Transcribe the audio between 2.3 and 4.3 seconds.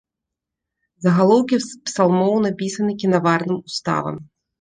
напісаны кінаварным уставам.